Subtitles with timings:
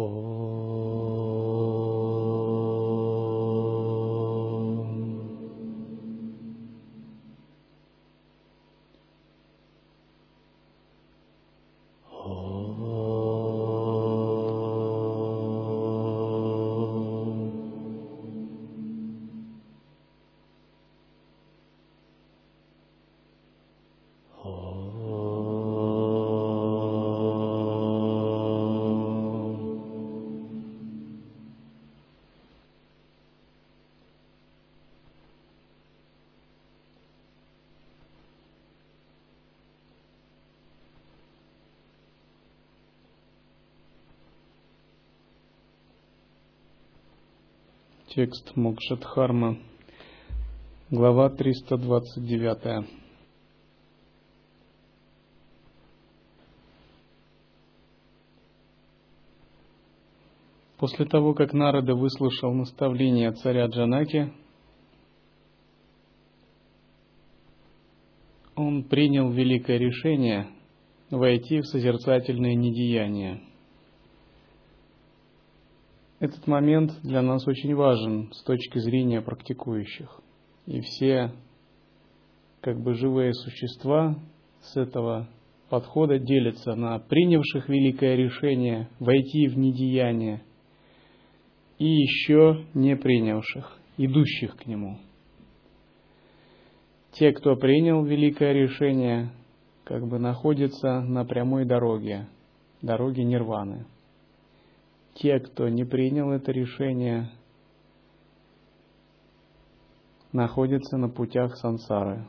[0.00, 0.69] 哦。
[48.12, 49.56] Текст Мокшатхарма,
[50.90, 52.84] глава 329.
[60.76, 64.32] После того, как Нарада выслушал наставление царя Джанаки,
[68.56, 70.48] он принял великое решение
[71.12, 73.44] войти в созерцательное недеяние–
[76.20, 80.20] этот момент для нас очень важен с точки зрения практикующих.
[80.66, 81.32] И все
[82.60, 84.16] как бы живые существа
[84.60, 85.28] с этого
[85.70, 90.42] подхода делятся на принявших великое решение войти в недеяние
[91.78, 94.98] и еще не принявших, идущих к нему.
[97.12, 99.30] Те, кто принял великое решение,
[99.84, 102.28] как бы находятся на прямой дороге,
[102.82, 103.86] дороге нирваны–
[105.14, 107.30] те, кто не принял это решение,
[110.32, 112.26] находятся на путях сансары.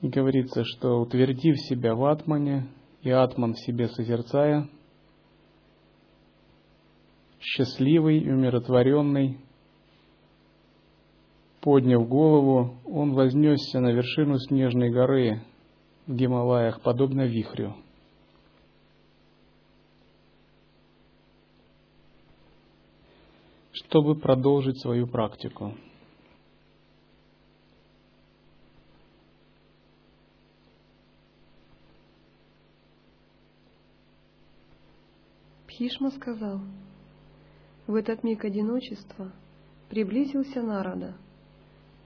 [0.00, 2.68] И говорится, что утвердив себя в атмане
[3.02, 4.68] и атман в себе созерцая,
[7.40, 9.40] счастливый и умиротворенный,
[11.60, 15.42] подняв голову, он вознесся на вершину снежной горы,
[16.06, 17.74] в Гималаях, подобно вихрю.
[23.72, 25.74] Чтобы продолжить свою практику.
[35.66, 36.60] Пхишма сказал,
[37.86, 39.30] в этот миг одиночества
[39.90, 41.14] приблизился Нарада,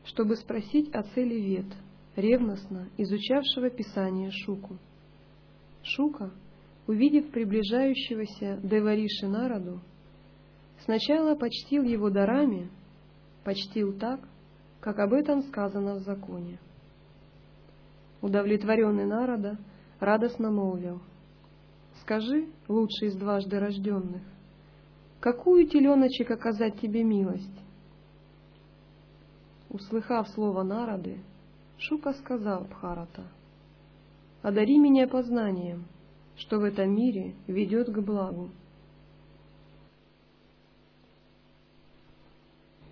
[0.05, 1.67] чтобы спросить о цели вет–
[2.21, 4.77] ревностно изучавшего Писание Шуку.
[5.83, 6.31] Шука,
[6.87, 9.81] увидев приближающегося Девариши народу,
[10.85, 12.71] сначала почтил его дарами,
[13.45, 14.21] почтил так,
[14.81, 16.59] как об этом сказано в законе.
[18.23, 19.59] Удовлетворенный народа
[19.99, 21.01] радостно молвил,
[22.03, 24.23] «Скажи, лучший из дважды рожденных,
[25.21, 27.61] какую теленочек оказать тебе милость?»
[29.69, 31.19] Услыхав слово народы,
[31.81, 33.27] Шука сказал Бхарата,
[34.43, 35.87] «Одари меня познанием,
[36.37, 38.51] что в этом мире ведет к благу».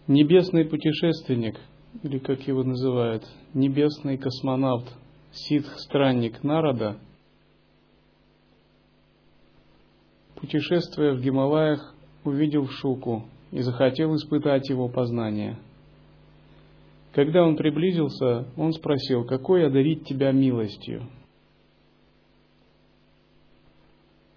[0.06, 1.60] Небесный путешественник,
[2.02, 4.90] или как его называют, небесный космонавт,
[5.32, 6.98] ситх-странник Нарада,
[10.36, 11.94] путешествуя в Гималаях,
[12.24, 15.58] увидел Шуку и захотел испытать его познание–
[17.12, 21.08] когда он приблизился, он спросил, какой одарить тебя милостью?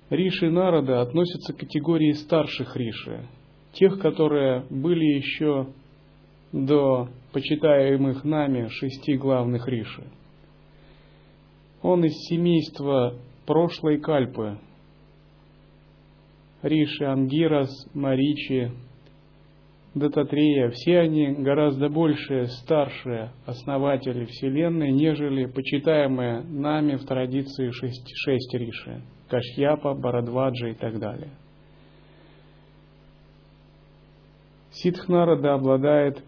[0.09, 3.25] Риши народа относятся к категории старших риши,
[3.73, 5.67] тех, которые были еще
[6.51, 10.03] до почитаемых нами шести главных риши.
[11.81, 13.15] Он из семейства
[13.45, 14.59] прошлой кальпы,
[16.61, 18.71] Риши Ангирас, Маричи,
[19.93, 28.53] Дататрея, все они гораздо больше, старшие основатели Вселенной, нежели почитаемые нами в традиции шесть, шесть
[28.53, 31.31] риши, Кашьяпа, Барадваджа и так далее.
[34.71, 36.23] Сидхнарада обладает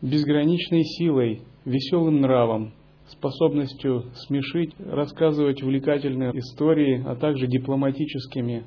[0.00, 2.72] безграничной силой, веселым нравом,
[3.08, 8.64] способностью смешить, рассказывать увлекательные истории, а также дипломатическими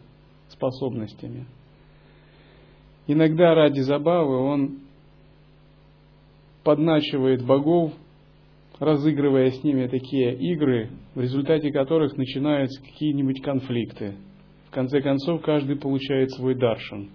[0.49, 1.45] способностями–
[3.07, 4.79] Иногда ради забавы он
[6.63, 7.93] подначивает богов,
[8.79, 14.15] разыгрывая с ними такие игры, в результате которых начинаются какие-нибудь конфликты.
[14.67, 17.09] В конце концов, каждый получает свой даршан.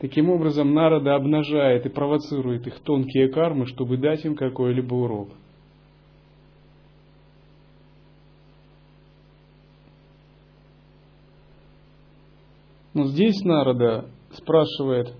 [0.00, 5.28] Таким образом, Нарада обнажает и провоцирует их тонкие кармы, чтобы дать им какой-либо урок.
[12.92, 15.14] Но здесь Народа спрашивает,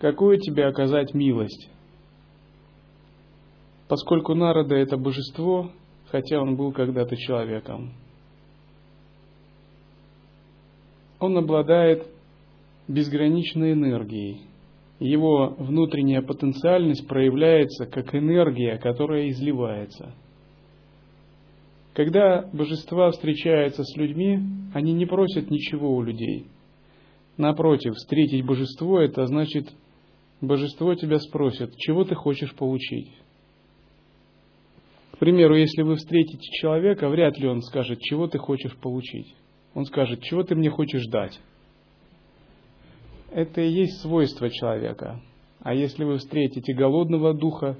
[0.00, 1.68] какую тебе оказать милость?
[3.88, 5.70] Поскольку Народа это божество,
[6.10, 7.92] хотя он был когда-то человеком.
[11.20, 12.06] Он обладает
[12.86, 14.42] безграничной энергией.
[15.00, 20.14] Его внутренняя потенциальность проявляется как энергия, которая изливается.
[21.94, 24.38] Когда божества встречаются с людьми,
[24.74, 26.46] они не просят ничего у людей.
[27.38, 29.68] Напротив, встретить божество– это значит,
[30.40, 33.12] божество тебя спросит, чего ты хочешь получить.
[35.12, 39.34] К примеру, если вы встретите человека, вряд ли он скажет, чего ты хочешь получить.
[39.74, 41.38] Он скажет, чего ты мне хочешь дать.
[43.30, 45.20] Это и есть свойство человека.
[45.60, 47.78] А если вы встретите голодного духа,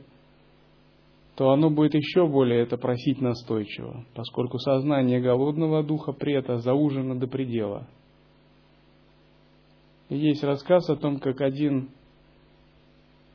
[1.36, 7.16] то оно будет еще более это просить настойчиво, поскольку сознание голодного духа при это заужено
[7.16, 7.88] до предела.
[10.08, 11.90] Есть рассказ о том, как один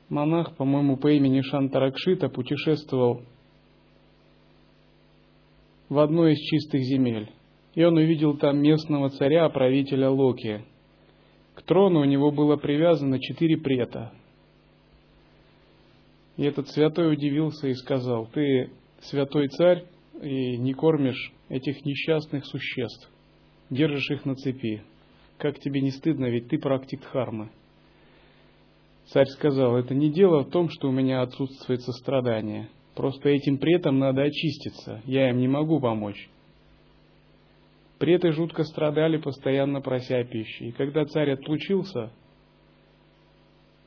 [0.10, 3.22] монах, по-моему, по имени Шантаракшита путешествовал
[5.90, 7.30] в одной из чистых земель.
[7.76, 10.64] И он увидел там местного царя, правителя Локи.
[11.56, 14.12] К трону у него было привязано четыре прета.
[16.38, 18.72] И этот святой удивился и сказал, ты
[19.02, 19.86] святой царь
[20.22, 23.12] и не кормишь этих несчастных существ,
[23.70, 24.82] держишь их на цепи.
[25.38, 27.50] Как тебе не стыдно, ведь ты практик дхармы.
[29.08, 33.98] Царь сказал, это не дело в том, что у меня отсутствует сострадание– Просто этим претам
[33.98, 36.30] надо очиститься, я им не могу помочь.
[37.98, 40.64] Преты жутко страдали, постоянно прося пищи.
[40.64, 42.12] И когда царь отлучился,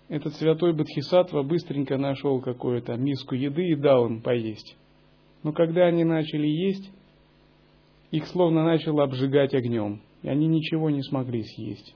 [0.08, 4.76] этот святой Бодхисаттва быстренько нашел какую-то миску еды и дал им поесть.
[5.42, 6.90] Но когда они начали есть,
[8.10, 11.94] их словно начало обжигать огнем, и они ничего не смогли съесть.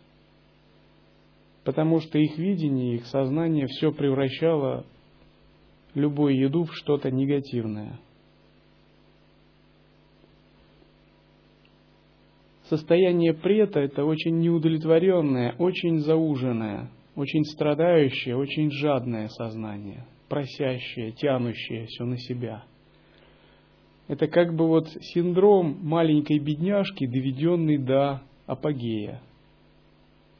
[1.64, 4.84] Потому что их видение, их сознание все превращало
[5.94, 7.99] любую еду в что-то негативное.
[12.64, 22.05] Состояние прета– это очень неудовлетворенное, очень зауженное, очень страдающее, очень жадное сознание, просящее, тянущее все
[22.05, 22.64] на себя.
[24.11, 29.23] Это как бы вот синдром маленькой бедняжки, доведенный до апогея.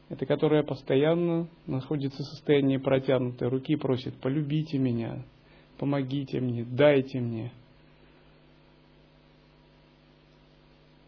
[0.08, 5.22] Это которая постоянно находится в состоянии протянутой руки, просит «полюбите меня»,
[5.78, 7.52] помогите мне, дайте мне.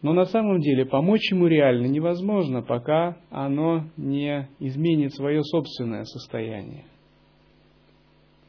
[0.01, 6.85] Но на самом деле помочь ему реально невозможно, пока оно не изменит свое собственное состояние.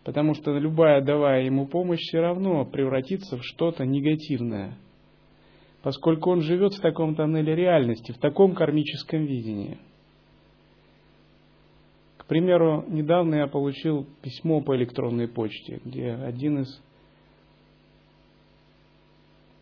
[0.04, 4.76] Потому что любая давая ему помощь все равно превратится в что-то негативное,
[5.82, 9.78] поскольку он живет в таком тоннеле реальности, в таком кармическом видении–
[12.24, 16.82] к примеру, недавно я получил письмо по электронной почте, где один из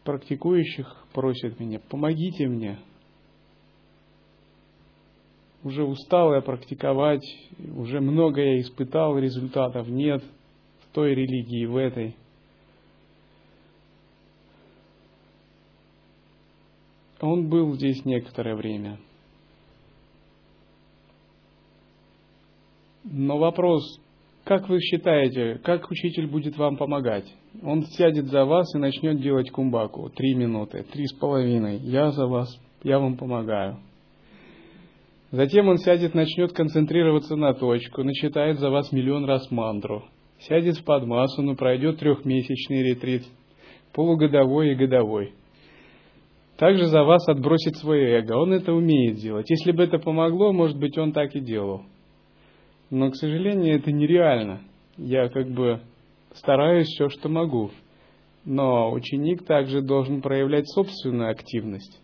[0.04, 2.78] практикующих просит меня, помогите мне.
[5.64, 7.24] Уже устал я практиковать,
[7.76, 10.22] уже много я испытал, результатов нет
[10.80, 12.16] в той религии, в этой.
[17.20, 18.98] Он был здесь некоторое время–
[23.04, 24.00] Но вопрос,
[24.44, 27.26] как вы считаете, как учитель будет вам помогать?
[27.62, 30.08] Он сядет за вас и начнет делать кумбаку.
[30.10, 31.78] Три минуты, три с половиной.
[31.78, 32.48] Я за вас,
[32.82, 33.78] я вам помогаю.
[35.32, 40.04] Затем он сядет, начнет концентрироваться на точку, начитает за вас миллион раз мантру.
[40.40, 43.22] Сядет в подмасану, пройдет трехмесячный ретрит,
[43.94, 45.32] полугодовой и годовой.
[46.58, 48.34] Также за вас отбросит свое эго.
[48.34, 49.48] Он это умеет делать.
[49.48, 51.82] Если бы это помогло, может быть, он так и делал.
[52.90, 54.60] Но, к сожалению, это нереально.
[54.98, 55.80] Я как бы
[56.34, 57.70] стараюсь все, что могу.
[58.44, 62.02] Но ученик также должен проявлять собственную активность.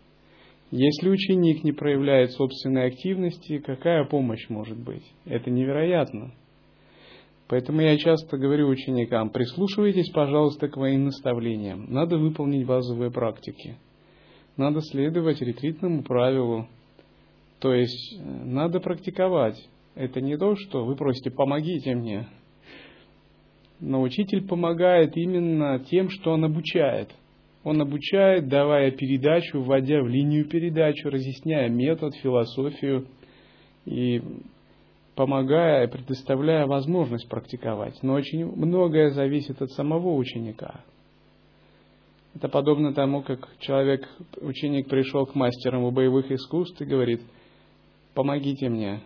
[0.71, 5.03] Если ученик не проявляет собственной активности, какая помощь может быть?
[5.25, 6.31] Это невероятно.
[7.47, 11.91] Поэтому я часто говорю ученикам, прислушивайтесь, пожалуйста, к моим наставлениям.
[11.91, 13.77] Надо выполнить базовые практики.
[14.55, 16.67] Надо следовать ретритному правилу.
[17.59, 19.57] То есть э, надо практиковать.
[19.95, 22.27] Это не то, что вы просите «помогите мне».
[23.79, 27.09] Но учитель помогает именно тем, что он обучает.
[27.63, 33.07] Он обучает, давая передачу, вводя в линию передачу, разъясняя метод, философию
[33.85, 34.21] и
[35.15, 38.01] помогая, предоставляя возможность практиковать.
[38.01, 40.81] Но очень многое зависит от самого ученика.
[42.35, 44.07] Это подобно тому, как человек,
[44.39, 47.21] ученик пришел к мастерам боевых искусств и говорит–
[48.19, 49.01] помогите мне.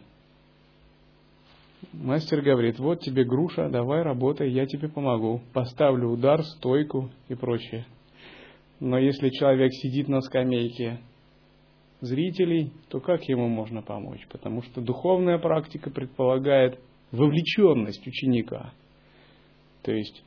[1.92, 5.42] Мастер говорит, вот тебе груша, давай работай, я тебе помогу.
[5.54, 7.86] Поставлю удар, стойку и прочее.
[8.80, 11.00] Но если человек сидит на скамейке
[12.02, 14.26] зрителей, то как ему можно помочь?
[14.30, 16.80] Потому что духовная практика предполагает
[17.12, 18.74] вовлеченность ученика.
[19.84, 20.24] То есть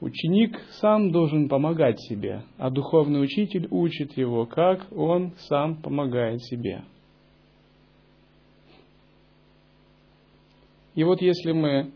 [0.00, 6.84] ученик сам должен помогать себе, а духовный учитель учит его, как он сам помогает себе.
[10.94, 11.92] И вот если мы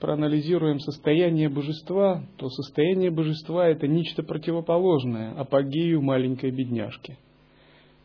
[0.00, 7.18] проанализируем состояние божества, то состояние божества это нечто противоположное апогею маленькой бедняжки.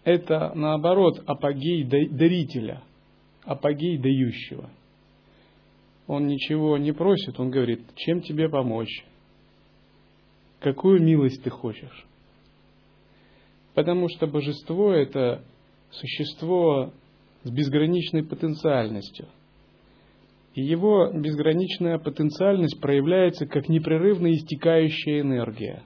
[0.04, 2.84] Это наоборот апогей дарителя,
[3.44, 4.70] апогей дающего.
[6.08, 9.06] Он ничего не просит, он говорит, чем тебе помочь,
[10.60, 12.06] какую милость ты хочешь.
[13.74, 15.44] Потому что божество это
[15.92, 16.92] существо
[17.44, 19.28] с безграничной потенциальностью–
[20.54, 25.84] и его безграничная потенциальность проявляется как непрерывно истекающая энергия.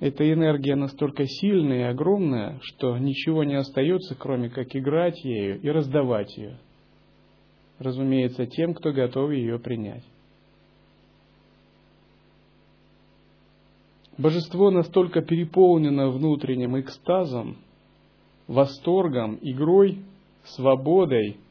[0.00, 5.68] Эта энергия настолько сильная и огромная, что ничего не остается, кроме как играть ею и
[5.68, 6.58] раздавать ее.
[7.78, 10.04] Разумеется, тем, кто готов ее принять.
[14.16, 17.58] Божество настолько переполнено внутренним экстазом,
[18.46, 19.98] восторгом, игрой,
[20.44, 21.36] свободой–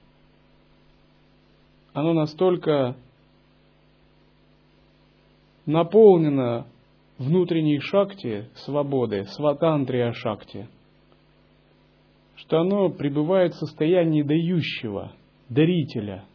[1.96, 2.98] оно настолько
[5.66, 6.68] наполнено
[7.18, 10.68] внутренней шакти, свободы, сватантрия шакти,
[12.36, 15.14] что оно пребывает в состоянии дающего,
[15.48, 16.26] дарителя.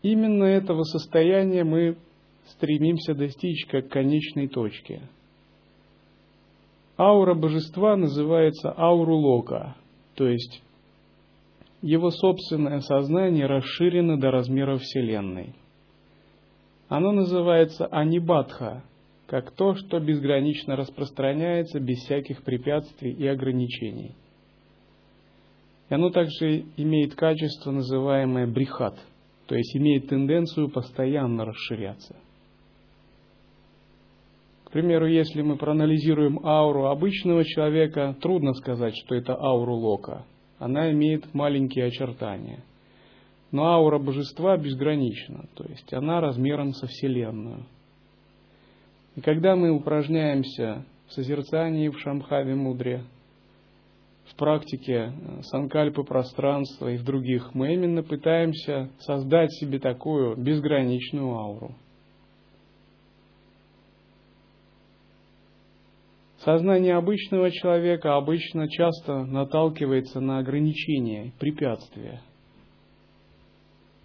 [0.00, 1.98] Именно этого состояния мы
[2.46, 5.02] стремимся достичь как конечной точки.
[6.96, 9.76] Аура божества называется ауру лока,
[10.14, 10.62] то есть
[11.82, 15.54] его собственное сознание расширено до размеров Вселенной.
[16.88, 18.82] Оно называется анибадха,
[19.26, 24.14] как то, что безгранично распространяется без всяких препятствий и ограничений.
[25.90, 28.98] И оно также имеет качество, называемое брихат,
[29.46, 32.16] то есть имеет тенденцию постоянно расширяться.
[34.64, 40.26] К примеру, если мы проанализируем ауру обычного человека, трудно сказать, что это ауру лока–
[40.58, 42.60] она имеет маленькие очертания.
[43.50, 47.64] Но аура божества безгранична, то есть она размером со Вселенную.
[49.16, 53.04] И когда мы упражняемся в созерцании в Шамхаве Мудре,
[54.26, 61.34] в практике э, санкальпы пространства и в других, мы именно пытаемся создать себе такую безграничную
[61.34, 61.74] ауру–
[66.48, 72.22] Сознание обычного человека обычно часто наталкивается на ограничения, препятствия.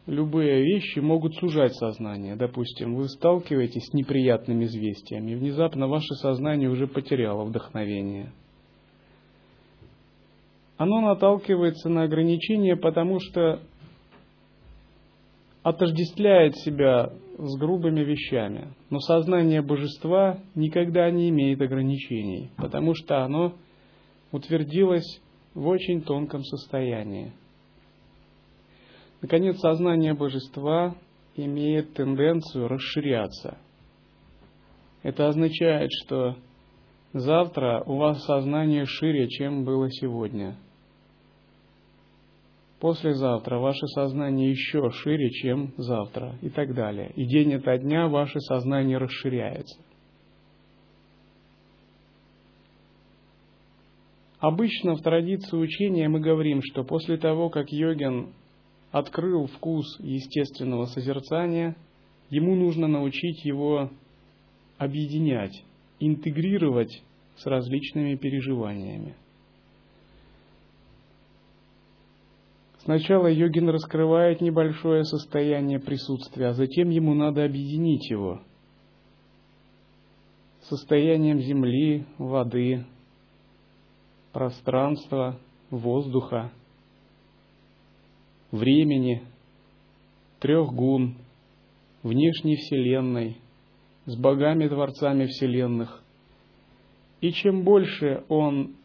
[0.08, 2.36] Любые вещи могут сужать сознание.
[2.36, 8.34] Допустим, вы сталкиваетесь с неприятными известиями, и внезапно ваше сознание уже потеряло вдохновение.
[10.76, 13.62] Оно наталкивается на ограничения, потому что
[15.64, 18.74] отождествляет себя с грубыми вещами.
[18.90, 23.54] Но сознание божества никогда не имеет ограничений, потому что оно
[24.32, 25.22] утвердилось
[25.54, 27.34] в очень тонком состоянии.
[29.22, 30.96] Наконец, сознание божества
[31.36, 33.58] имеет тенденцию расширяться.
[35.02, 36.36] Это означает, что
[37.14, 40.58] завтра у вас сознание шире, чем было сегодня–
[42.84, 47.14] послезавтра ваше сознание еще шире, чем завтра и так далее.
[47.16, 49.80] И день ото дня ваше сознание расширяется.
[54.38, 58.34] Обычно в традиции учения мы говорим, что после того, как йогин
[58.92, 61.78] открыл вкус естественного созерцания,
[62.30, 63.92] ему нужно научить его
[64.78, 65.64] объединять,
[66.02, 67.02] интегрировать
[67.38, 69.16] с различными переживаниями.
[72.84, 78.42] Сначала йогин раскрывает небольшое состояние присутствия, а затем ему надо объединить его
[80.64, 82.86] состоянием земли, воды,
[84.32, 86.52] пространства, воздуха,
[88.52, 89.24] времени,
[90.40, 91.16] трех гун,
[92.02, 93.38] внешней Вселенной,
[94.06, 96.02] с богами-творцами Вселенных.
[97.22, 98.76] И чем больше он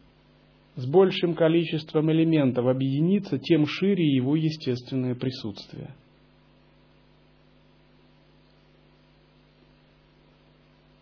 [0.79, 5.93] с большим количеством элементов объединиться, тем шире его естественное присутствие.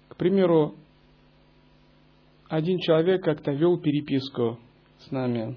[0.10, 0.74] К примеру,
[2.50, 4.58] один человек как-то вел переписку
[4.98, 5.56] с нами.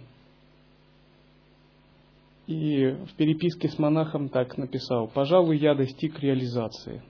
[2.46, 7.02] И в переписке с монахом так написал, «Пожалуй, я достиг реализации».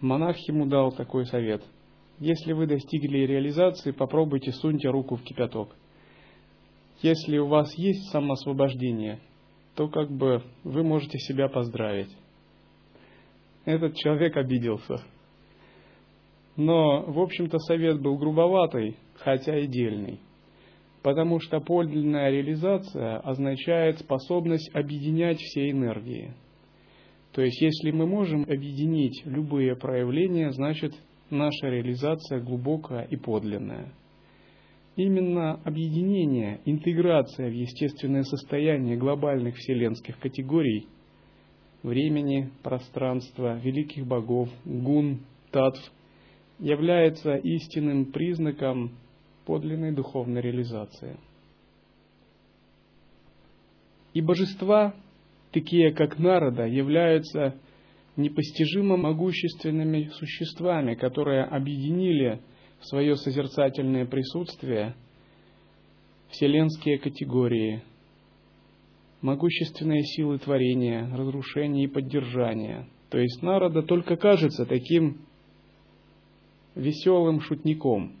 [0.00, 1.62] Монах ему дал такой совет.
[2.20, 5.74] Если вы достигли реализации, попробуйте суньте руку в кипяток.
[7.00, 9.20] Если у вас есть самоосвобождение,
[9.74, 12.14] то как бы вы можете себя поздравить.
[13.64, 15.02] Этот человек обиделся.
[16.56, 20.20] Но, в общем-то, совет был грубоватый, хотя и дельный.
[21.02, 26.34] Потому что подлинная реализация означает способность объединять все энергии.
[27.32, 30.92] То есть, если мы можем объединить любые проявления, значит,
[31.30, 33.92] наша реализация глубокая и подлинная.
[34.96, 40.86] Именно объединение, интеграция в естественное состояние глобальных вселенских категорий
[41.82, 45.20] времени, пространства, великих богов, гун,
[45.50, 45.80] татв
[46.58, 48.90] является истинным признаком
[49.46, 51.18] подлинной духовной реализации.
[54.12, 54.94] И божества,
[55.52, 57.54] такие как Народа, являются
[58.20, 62.40] непостижимо могущественными существами, которые объединили
[62.80, 64.94] в свое созерцательное присутствие
[66.30, 67.82] вселенские категории,
[69.20, 72.88] могущественные силы творения, разрушения и поддержания.
[73.10, 75.18] То есть Народа только кажется таким
[76.74, 78.16] веселым шутником.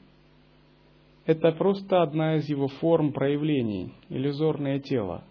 [1.26, 5.24] Это просто одна из его форм проявлений, иллюзорное тело.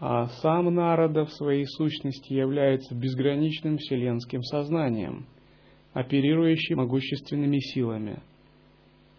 [0.00, 5.26] А сам Народа в своей сущности является безграничным вселенским сознанием,
[5.92, 8.22] оперирующим могущественными силами.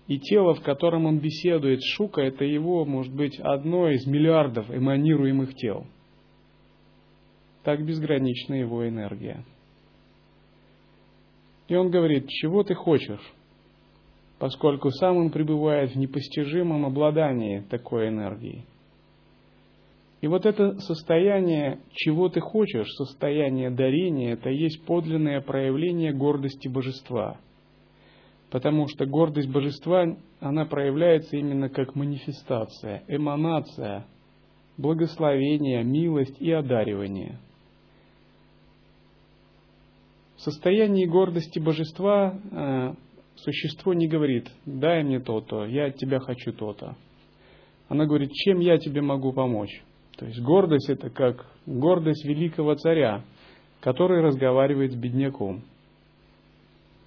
[0.07, 5.53] И тело, в котором он беседует Шука, это его, может быть, одно из миллиардов эманируемых
[5.53, 5.85] тел.
[7.63, 9.45] Так безгранична его энергия.
[11.67, 13.33] И он говорит, чего ты хочешь?
[14.39, 18.65] Поскольку сам он пребывает в непостижимом обладании такой энергией.
[20.21, 27.39] И вот это состояние, чего ты хочешь, состояние дарения, это есть подлинное проявление гордости божества.
[28.51, 34.05] Потому что гордость божества, она проявляется именно как манифестация, эманация,
[34.77, 37.39] благословение, милость и одаривание–
[40.41, 42.93] в состоянии гордости божества э,
[43.35, 46.95] существо не говорит, дай мне то-то, я от тебя хочу то-то.
[47.89, 49.83] Она говорит, чем я тебе могу помочь?
[50.21, 53.23] То есть гордость это как гордость великого царя,
[53.79, 55.63] который разговаривает с бедняком,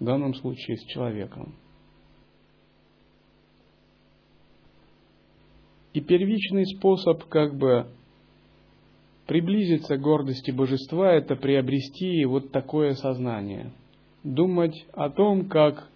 [0.00, 1.55] в данном случае с человеком.
[5.92, 7.87] И первичный способ как бы
[9.27, 13.72] Приблизиться к гордости божества– это приобрести вот такое сознание.
[14.22, 15.88] Думать о том, как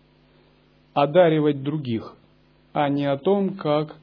[0.94, 2.16] одаривать других,
[2.72, 3.96] а не о том, как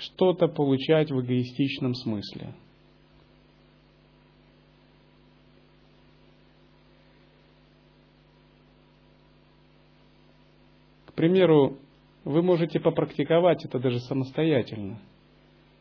[0.00, 2.54] что-то получать в эгоистичном смысле.
[11.06, 11.78] К примеру,
[12.24, 15.00] вы можете попрактиковать это даже самостоятельно–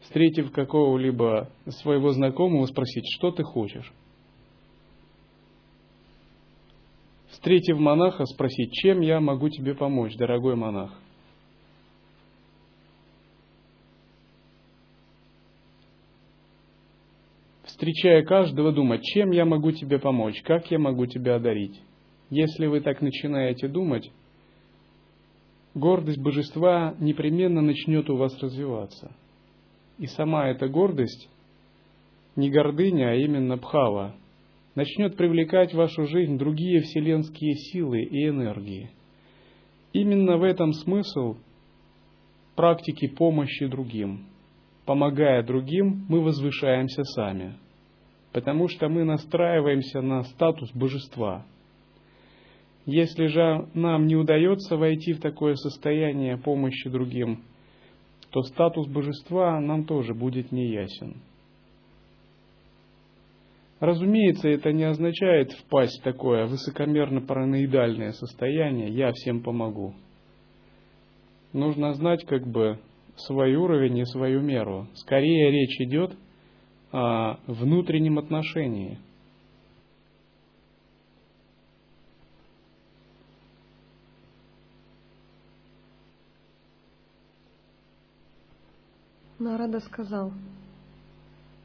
[0.01, 3.91] встретив какого-либо своего знакомого, спросить, что ты хочешь.
[7.29, 10.99] Встретив монаха, спросить, чем я могу тебе помочь, дорогой монах.
[17.79, 21.79] Встречая каждого, думать, чем я могу тебе помочь, как я могу тебя одарить.
[22.29, 24.11] Если вы так начинаете думать,
[25.73, 29.15] гордость божества непременно начнет у вас развиваться–
[29.99, 31.29] и сама эта гордость,
[32.37, 34.15] не гордыня, а именно бхава,
[34.73, 38.91] начнет привлекать в вашу жизнь другие вселенские силы и энергии.
[39.91, 41.35] Именно в этом смысл
[42.55, 44.25] практики помощи другим.
[44.85, 47.55] Помогая другим, мы возвышаемся сами,
[48.31, 51.45] потому что мы настраиваемся на статус божества.
[52.85, 57.43] Если же нам не удается войти в такое состояние помощи другим,
[58.31, 61.21] то статус божества нам тоже будет неясен.
[63.79, 69.93] Разумеется, это не означает впасть в такое высокомерно-параноидальное состояние «я всем помогу».
[71.53, 72.79] Нужно знать как бы
[73.15, 74.87] свой уровень и свою меру.
[74.95, 76.13] Скорее речь идет
[76.91, 78.97] о внутреннем отношении–
[89.39, 90.33] Нарада сказал,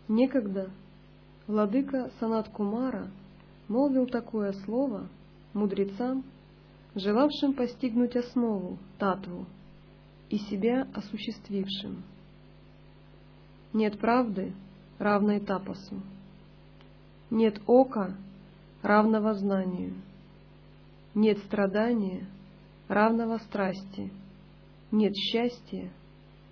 [0.06, 0.70] «Некогда
[1.48, 3.08] владыка Санат Кумара
[3.66, 5.08] молвил такое слово
[5.54, 6.22] мудрецам,
[6.94, 9.46] желавшим постигнуть основу, татву,
[10.30, 12.04] и себя осуществившим.
[13.72, 14.52] Нет правды,
[14.98, 16.00] равной тапосу.
[17.30, 18.14] Нет ока,
[18.83, 19.94] равного знанию.
[21.14, 22.26] Нет страдания,
[22.88, 24.11] равного страсти.
[24.90, 25.90] Нет счастья,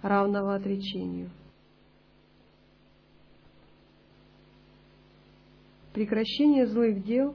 [0.02, 1.30] равного отречению.
[5.92, 7.34] Прекращение злых дел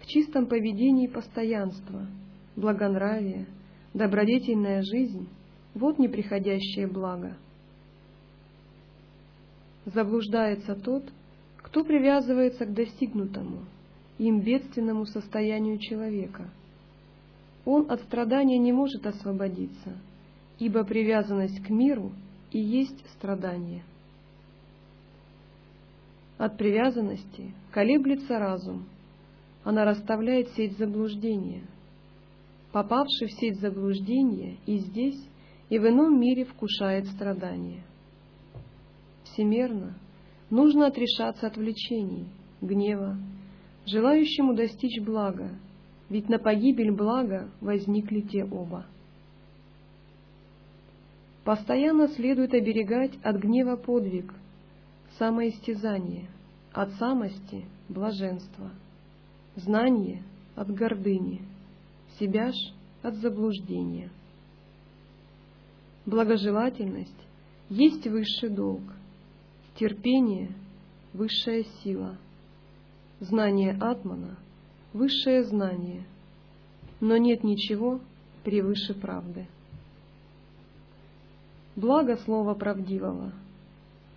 [0.00, 2.06] в чистом поведении постоянства,
[2.54, 3.46] благонравие,
[3.94, 5.28] добродетельная жизнь–
[5.74, 7.36] вот неприходящее благо.
[9.86, 11.04] Заблуждается тот,
[11.58, 13.64] кто привязывается к достигнутому,
[14.18, 16.50] им бедственному состоянию человека.
[17.64, 19.96] Он от страдания не может освободиться,
[20.58, 22.10] ибо привязанность к миру
[22.50, 23.84] и есть страдание.
[26.36, 28.86] От привязанности колеблется разум,
[29.62, 31.62] она расставляет сеть заблуждения.
[32.72, 35.20] Попавший в сеть заблуждения и здесь,
[35.68, 37.82] и в ином мире вкушает страдания.
[39.36, 39.92] Всемерно
[40.48, 42.26] нужно отрешаться от влечений,
[42.62, 43.18] гнева,
[43.84, 45.50] желающему достичь блага,
[46.08, 48.86] ведь на погибель блага возникли те оба.
[51.44, 54.32] Постоянно следует оберегать от гнева подвиг,
[55.18, 56.28] самоистязание,
[56.72, 58.70] от самости– блаженство,
[59.54, 60.22] знание–
[60.56, 61.42] от гордыни,
[62.18, 62.54] себя ж–
[63.02, 64.08] от заблуждения.
[66.06, 67.12] Благожелательность
[67.68, 68.95] есть высший долг,
[69.78, 70.52] терпение–
[71.12, 72.16] высшая сила,
[73.20, 74.36] знание Атмана–
[74.92, 76.04] высшее знание,
[77.00, 78.00] но нет ничего
[78.44, 79.46] превыше правды.
[81.74, 83.32] Благо слова правдивого–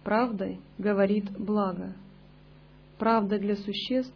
[0.03, 1.93] Правдой говорит благо.
[2.97, 4.15] Правда для существ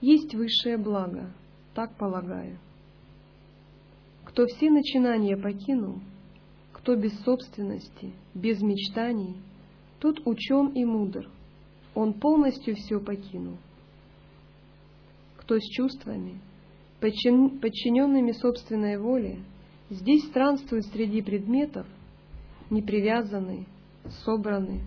[0.00, 1.30] есть высшее благо,
[1.74, 2.58] так полагаю.
[4.24, 6.00] Кто все начинания покинул,
[6.72, 9.36] кто без собственности, без мечтаний,
[10.00, 11.28] тот учен и мудр,
[11.94, 13.56] он полностью все покинул.
[15.38, 16.40] Кто с чувствами,
[17.00, 19.38] подчиненными собственной воле,
[19.90, 21.86] здесь странствует среди предметов,
[22.70, 23.66] непривязанный,
[24.24, 24.82] собранный,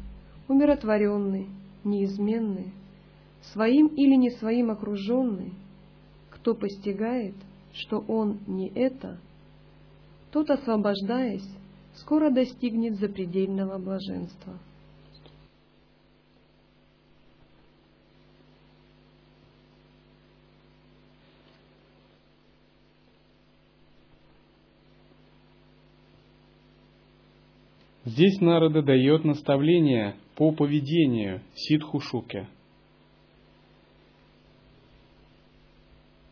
[0.48, 1.48] умиротворенный,
[1.84, 2.74] неизменный,
[3.54, 5.54] своим или не своим окруженный,
[6.30, 7.36] кто постигает,
[7.74, 9.20] что он не это,
[10.32, 11.48] тот, освобождаясь,
[11.96, 14.60] скоро достигнет запредельного блаженства.
[28.10, 32.48] Здесь Нарада дает наставление по поведению Сидхушуке.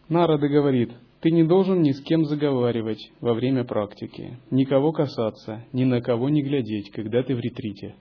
[0.09, 5.83] Нарада говорит, ты не должен ни с кем заговаривать во время практики, никого касаться, ни
[5.83, 7.95] на кого не глядеть, когда ты в ретрите.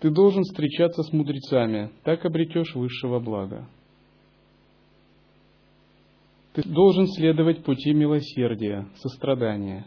[0.00, 3.68] Ты должен встречаться с мудрецами, так обретешь высшего блага.
[6.56, 9.86] Ты должен следовать пути милосердия, сострадания.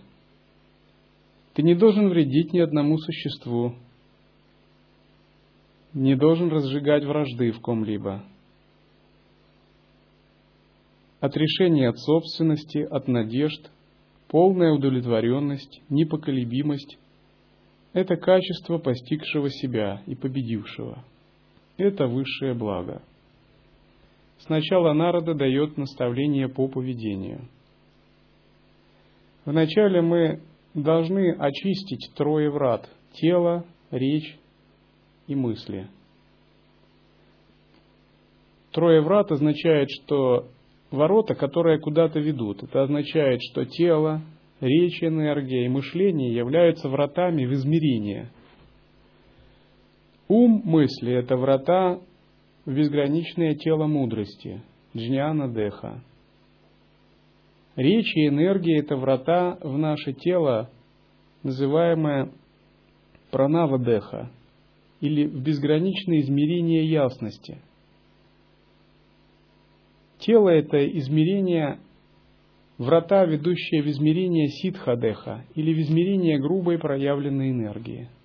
[1.55, 3.73] Ты не должен вредить ни одному существу,
[5.95, 8.23] не должен разжигать вражды в ком-либо.
[11.19, 13.71] Отрешение от собственности, от надежд,
[14.27, 16.99] полная удовлетворенность, непоколебимость–
[17.93, 21.03] это качество постигшего себя и победившего.
[21.77, 23.01] Это высшее благо–
[24.39, 27.47] Сначала Нарада дает наставление по поведению.
[29.45, 30.41] Вначале мы
[30.73, 34.38] должны очистить трое врат– тело, речь
[35.28, 35.88] и мысли.
[38.71, 40.47] Трое врат означает, что
[40.91, 42.63] ворота, которые куда-то ведут.
[42.63, 44.21] Это означает, что тело,
[44.62, 48.30] речь, энергия и мышление являются вратами в измерение.
[50.28, 51.99] Ум мысли– это врата
[52.69, 54.62] в безграничное тело мудрости,
[54.95, 56.03] джняна деха.
[57.75, 60.69] Речь и энергия– это врата в наше тело,
[61.41, 62.29] называемое
[63.32, 64.29] пранава деха,
[65.01, 67.58] или в безграничное измерение ясности.
[70.19, 71.79] Тело– это измерение,
[72.77, 78.10] врата, ведущие в измерение ситха-деха, или в измерение грубой проявленной энергии–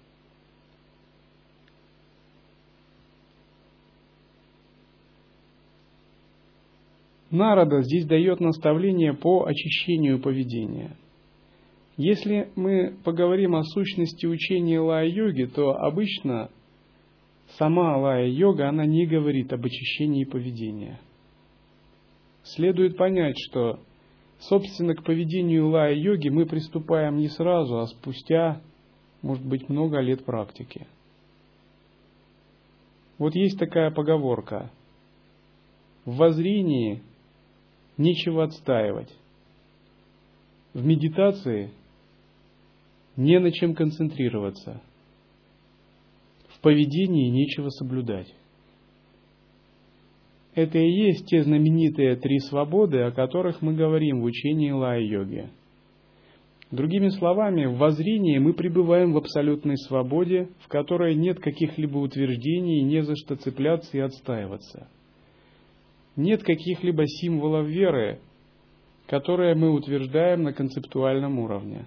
[7.34, 10.96] Нарада здесь дает наставление по очищению поведения.
[11.96, 16.48] Если мы поговорим о сущности учения лая-йоги, то обычно
[17.58, 21.00] сама лая-йога, она не говорит об очищении поведения.
[22.44, 23.80] Следует понять, что
[24.38, 28.60] Собственно, к поведению лая-йоги мы приступаем не сразу, а спустя,
[29.22, 30.86] может быть, много лет практики.
[33.16, 34.70] Вот есть такая поговорка.
[36.04, 37.02] В воззрении
[37.96, 39.12] нечего отстаивать.
[40.72, 41.70] В медитации
[43.16, 44.82] не на чем концентрироваться.
[46.48, 48.32] В поведении нечего соблюдать.
[50.54, 55.50] Это и есть те знаменитые три свободы, о которых мы говорим в учении лай-йоги.
[56.70, 63.02] Другими словами, в воззрении мы пребываем в абсолютной свободе, в которой нет каких-либо утверждений, не
[63.02, 64.88] за что цепляться и отстаиваться.
[66.16, 68.20] Нет каких-либо символов веры,
[69.06, 71.86] которые мы утверждаем на концептуальном уровне.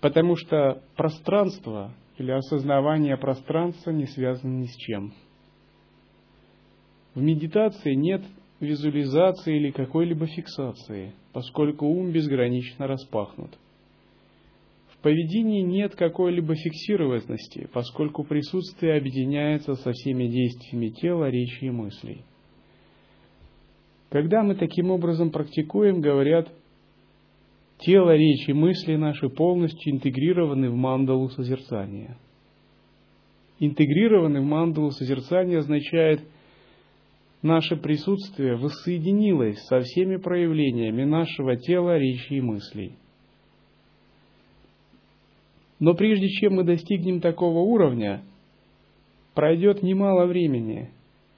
[0.00, 5.12] Потому что пространство или осознавание пространства не связано ни с чем.
[7.14, 8.22] В медитации нет
[8.60, 13.50] визуализации или какой-либо фиксации, поскольку ум безгранично распахнут.
[15.02, 22.24] Поведении нет какой-либо фиксированности, поскольку присутствие объединяется со всеми действиями тела, речи и мыслей.
[24.10, 26.52] Когда мы таким образом практикуем, говорят,
[27.78, 32.16] тело, речь и мысли наши полностью интегрированы в мандалу созерцания.
[33.58, 36.20] Интегрированы в мандалу созерцания означает–
[37.42, 42.96] наше присутствие воссоединилось со всеми проявлениями нашего тела, речи и мыслей.
[45.82, 48.22] Но прежде чем мы достигнем такого уровня,
[49.34, 50.90] пройдет немало времени,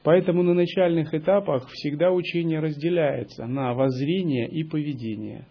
[0.02, 5.46] поэтому на начальных этапах всегда учение разделяется на воззрение и поведение.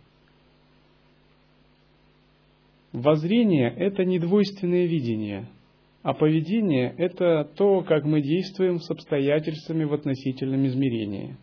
[2.91, 5.47] Воззрение– это недвойственное видение–
[6.03, 11.37] а поведение– это то, как мы действуем с обстоятельствами в относительном измерении.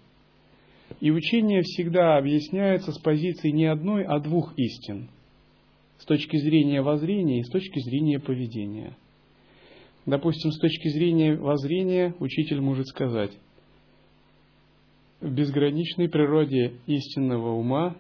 [1.00, 5.08] И учение всегда объясняется с позиции не одной, а двух истин.
[6.00, 8.96] С точки зрения воззрения и с точки зрения поведения.
[10.06, 13.32] Допустим, с точки зрения воззрения учитель может сказать,
[15.20, 17.96] в безграничной природе истинного ума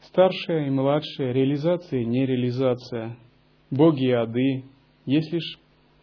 [0.00, 3.18] Старшая и младшая, реализация и нереализация,
[3.70, 4.64] боги и ады,
[5.06, 5.58] есть лишь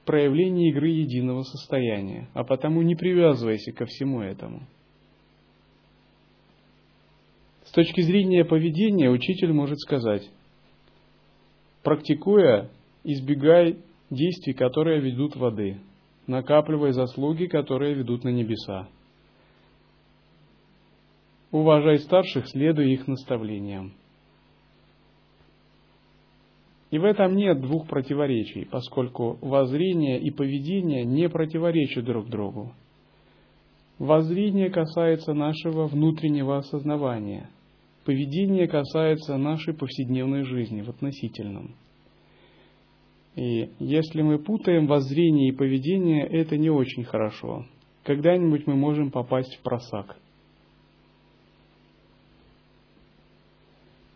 [0.05, 4.67] проявление игры единого состояния, а потому не привязывайся ко всему этому.
[7.71, 10.29] С точки зрения поведения учитель может сказать,
[11.83, 12.69] практикуя,
[13.05, 13.77] избегай
[14.09, 15.77] действий, которые ведут воды,
[16.27, 18.89] накапливай заслуги, которые ведут на небеса.
[21.51, 23.93] Уважай старших, следуй их наставлениям.
[26.89, 32.73] И в этом нет двух противоречий, поскольку воззрение и поведение не противоречат друг другу.
[33.97, 37.49] Воззрение касается нашего внутреннего осознавания,
[38.05, 41.75] поведение касается нашей повседневной жизни в относительном.
[43.35, 47.65] И если мы путаем воззрение и поведение, это не очень хорошо.
[48.03, 50.17] Когда-нибудь мы можем попасть в просак–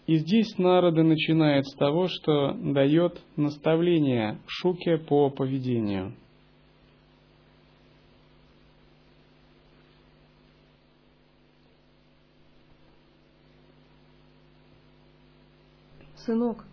[0.08, 6.14] И здесь Нарада начинает с того, что дает наставление Шуке по поведению.
[16.26, 16.66] Сынок,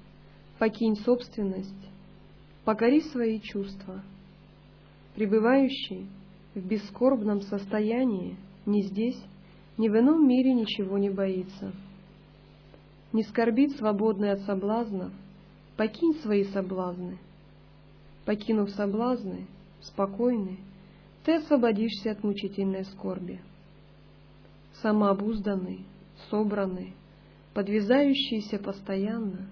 [0.58, 1.88] покинь собственность,
[2.64, 4.02] покори свои чувства.
[5.14, 6.08] Пребывающий
[6.54, 8.36] в бескорбном состоянии
[8.66, 9.20] ни здесь,
[9.76, 11.72] ни в ином мире ничего не боится–
[13.12, 15.12] не скорбит свободный от соблазнов,
[15.76, 17.18] покинь свои соблазны.
[18.24, 19.46] Покинув соблазны,
[19.80, 20.58] спокойный,
[21.24, 23.40] ты освободишься от мучительной скорби.
[24.80, 25.84] Самообузданный,
[26.30, 26.94] собранный,
[27.54, 29.48] подвязающийся постоянно,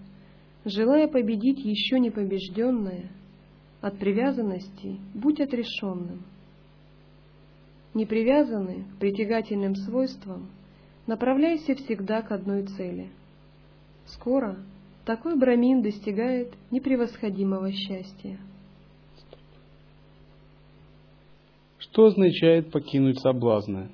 [0.64, 3.10] желая победить еще не побежденное,
[3.80, 6.24] от привязанностей будь отрешенным.
[7.94, 10.48] Непривязанный к притягательным свойствам,
[11.06, 13.08] направляйся всегда к одной цели—
[14.14, 14.56] Скоро
[15.04, 18.38] такой брамин достигает непревосходимого счастья.
[21.78, 23.90] Что означает покинуть соблазны?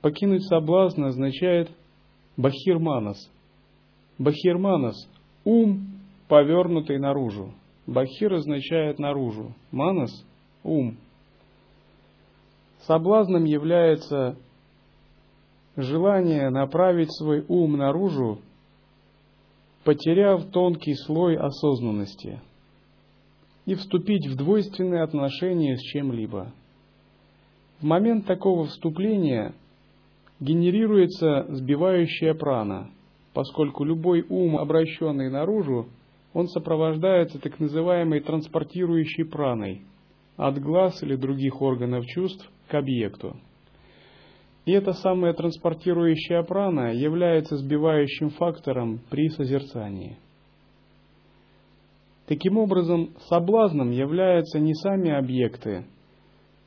[0.00, 1.70] Покинуть соблазны означает
[2.36, 3.30] бахирманас.
[4.18, 4.96] Бахирманас–
[5.44, 7.52] ум, повернутый наружу.
[7.86, 10.10] Бахир означает наружу, манас–
[10.64, 10.96] ум.
[12.82, 14.36] Соблазном является
[15.76, 18.40] желание направить свой ум наружу
[19.84, 22.40] потеряв тонкий слой осознанности
[23.66, 26.52] и вступить в двойственные отношения с чем-либо.
[27.80, 29.54] В момент такого вступления
[30.40, 32.90] генерируется сбивающая прана,
[33.34, 35.88] поскольку любой ум, обращенный наружу,
[36.32, 39.82] он сопровождается так называемой транспортирующей праной
[40.36, 43.36] от глаз или других органов чувств к объекту.
[44.64, 50.16] И эта самая транспортирующая прана является сбивающим фактором при созерцании.
[52.26, 55.86] Таким образом, соблазном являются не сами объекты,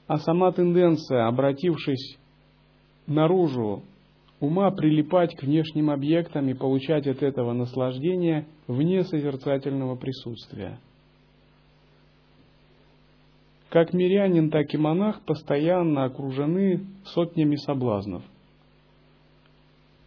[0.08, 2.18] а сама тенденция, обратившись
[3.08, 3.84] наружу
[4.40, 10.80] ума, прилипать к внешним объектам и получать от этого наслаждение вне созерцательного присутствия.
[13.70, 18.24] Как мирянин, так и монах постоянно окружены сотнями соблазнов.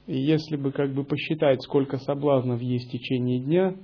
[0.07, 3.75] И если бы как бы посчитать, сколько соблазнов есть в течение дня,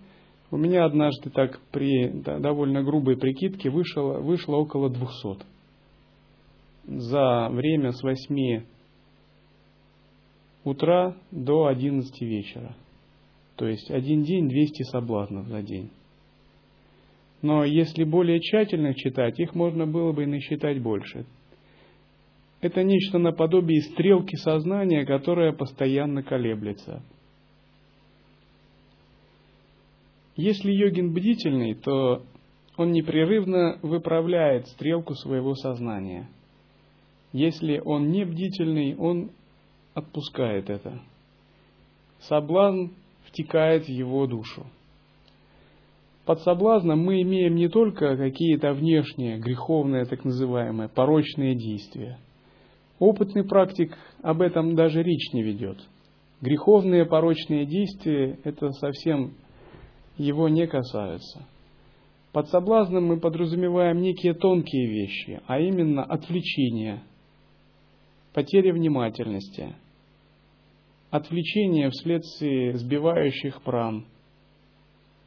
[0.53, 5.46] у меня однажды так при довольно грубой прикидке вышло, вышло около 200
[6.85, 8.62] за время с 8
[10.64, 12.75] утра до 11 вечера.
[13.57, 15.90] То есть один день 200 соблазнов за день.
[17.42, 21.27] Но если более тщательно читать, их можно было бы и насчитать больше.
[22.61, 27.03] Это нечто наподобие стрелки сознания, которая постоянно колеблется.
[30.37, 32.22] Если йогин бдительный, то
[32.77, 36.29] он непрерывно выправляет стрелку своего сознания–
[37.33, 39.31] если он не бдительный, он
[39.94, 41.00] отпускает это.
[42.20, 42.92] Соблазн
[43.26, 44.66] втекает в его душу.
[46.24, 52.18] Под соблазном мы имеем не только какие-то внешние, греховные, так называемые, порочные действия.
[53.00, 55.78] Опытный практик об этом даже речь не ведет.
[56.40, 59.35] Греховные, порочные действия– это совсем
[60.16, 61.46] его не касаются.
[62.33, 67.02] Под соблазном мы подразумеваем некие тонкие вещи, а именно отвлечение–
[68.33, 69.74] потеря внимательности,
[71.12, 74.07] отвлечение вследствие сбивающих пран,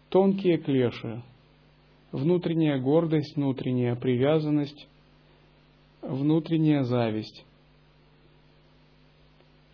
[0.09, 1.21] тонкие клеши,
[2.11, 4.87] внутренняя гордость, внутренняя привязанность,
[6.01, 7.45] внутренняя зависть.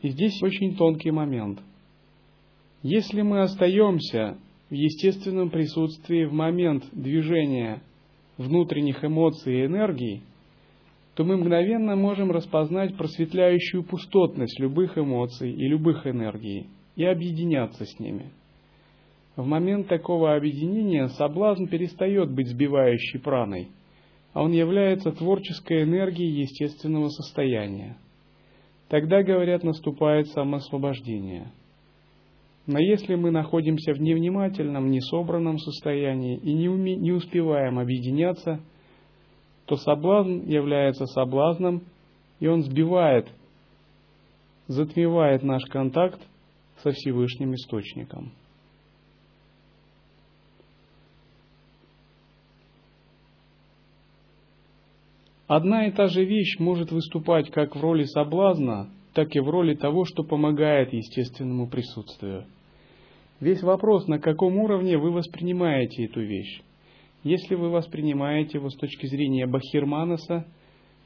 [0.01, 1.61] И здесь очень тонкий момент.
[2.83, 4.37] Если мы остаемся
[4.69, 7.81] в естественном присутствии в момент движения
[8.37, 10.23] внутренних эмоций и энергий,
[11.21, 17.99] то мы мгновенно можем распознать просветляющую пустотность любых эмоций и любых энергий и объединяться с
[17.99, 18.31] ними.
[19.35, 23.67] В момент такого объединения соблазн перестает быть сбивающей праной,
[24.33, 27.97] а он является творческой энергией естественного состояния.
[28.89, 31.51] Тогда, говорят, наступает самоосвобождение.
[32.65, 38.59] Но если мы находимся в невнимательном, несобранном состоянии и не, уме, не успеваем объединяться–
[39.71, 41.83] то соблазн является соблазном,
[42.41, 43.29] и он сбивает,
[44.67, 46.19] затмевает наш контакт
[46.83, 48.33] со Всевышним Источником.
[55.47, 59.75] Одна и та же вещь может выступать как в роли соблазна, так и в роли
[59.75, 62.43] того, что помогает естественному присутствию.
[63.39, 66.61] Весь вопрос, на каком уровне вы воспринимаете эту вещь.
[67.23, 70.45] Если вы воспринимаете его с точки зрения Бахирманаса,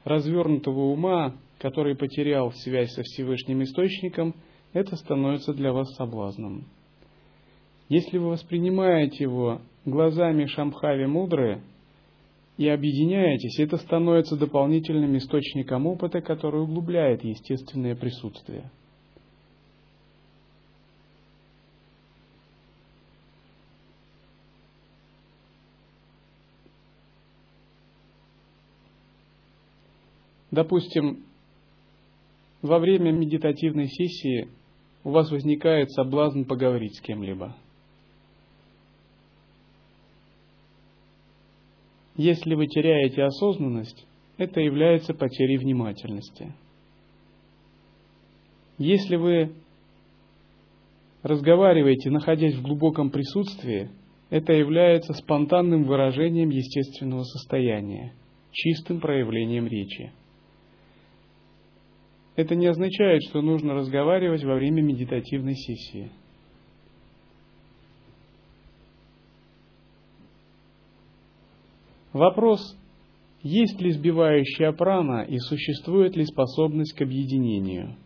[0.04, 4.34] развернутого ума, который потерял связь со Всевышним Источником,
[4.72, 6.64] это становится для вас соблазном.
[7.88, 11.62] Если вы воспринимаете его глазами Шамхави мудрые
[12.56, 18.70] и объединяетесь, это становится дополнительным источником опыта, который углубляет естественное присутствие–
[30.56, 31.22] Допустим,
[32.62, 34.48] во время медитативной сессии
[35.04, 37.54] у вас возникает соблазн поговорить с кем-либо.
[42.16, 44.06] Если вы теряете осознанность,
[44.38, 46.54] это является потерей внимательности.
[48.78, 49.52] Если вы
[51.22, 53.90] разговариваете, находясь в глубоком присутствии,
[54.30, 58.14] это является спонтанным выражением естественного состояния,
[58.52, 60.12] чистым проявлением речи.
[62.36, 66.10] Это не означает, что нужно разговаривать во время медитативной сессии.
[72.12, 72.76] Вопрос,
[73.42, 77.96] есть ли сбивающая прана и существует ли способность к объединению.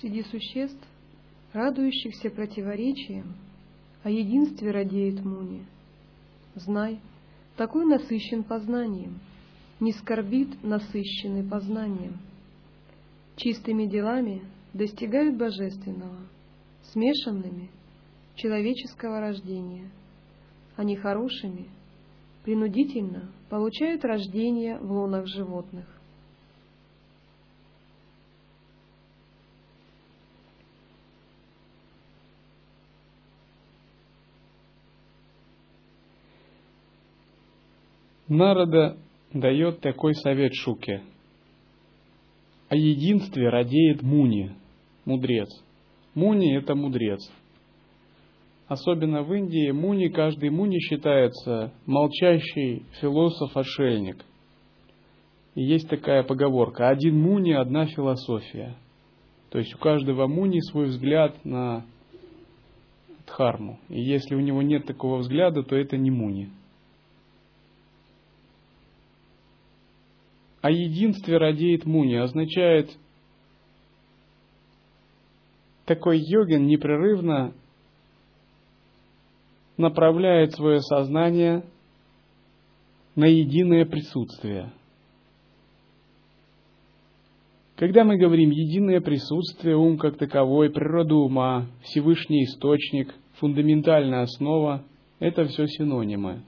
[0.00, 0.86] Среди существ,
[1.52, 3.34] радующихся противоречиям,
[4.04, 5.64] о единстве радеет Муни.
[6.56, 7.00] Знай,
[7.58, 9.20] такой насыщен познанием,
[9.78, 12.16] не скорбит насыщенный познанием.
[13.36, 14.42] Чистыми делами
[14.72, 16.16] достигают божественного,
[16.92, 17.70] смешанными—
[18.36, 19.90] человеческого рождения,
[20.76, 21.68] а нехорошими—
[22.42, 25.84] принудительно получают рождение в лунах животных.
[38.28, 38.96] Нарада
[39.32, 41.02] дает такой совет Шуке.
[42.68, 44.50] О единстве радеет Муни,
[45.04, 45.48] мудрец.
[46.14, 47.20] Муни– это мудрец.
[48.66, 54.24] Особенно в Индии Муни, каждый Муни считается молчащий философ-отшельник.
[55.54, 58.74] И есть такая поговорка «один Муни– одна философия».
[59.50, 61.86] То есть у каждого Муни свой взгляд на
[63.24, 63.78] Дхарму.
[63.88, 66.50] И если у него нет такого взгляда, то это не Муни–
[70.62, 72.90] о единстве радеет муни означает
[75.84, 77.52] такой йогин непрерывно
[79.76, 81.64] направляет свое сознание
[83.14, 84.72] на единое присутствие.
[87.76, 94.82] Когда мы говорим единое присутствие, ум как таковой, природа ума, Всевышний источник, фундаментальная основа,
[95.18, 96.42] это все синонимы.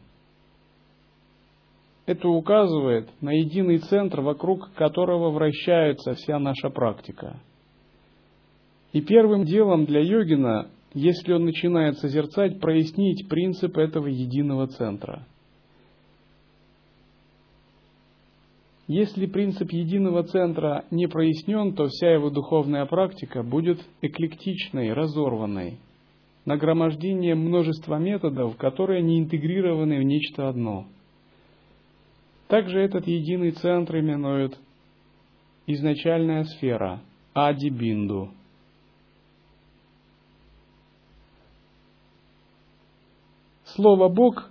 [2.09, 7.39] Это указывает на единый центр, вокруг которого вращается вся наша практика.
[8.95, 15.27] И первым делом для йогина, если он начинает созерцать, прояснить принцип этого единого центра.
[18.87, 25.79] Если принцип единого центра не прояснен, то вся его духовная практика будет эклектичной, разорванной,
[26.47, 30.87] нагромождением множества методов, которые не интегрированы в нечто одно–
[32.49, 34.59] также этот единый центр именуют
[35.67, 37.01] изначальная сфера
[37.35, 38.31] Ади-Бинду.
[43.65, 44.51] Слово «Бог»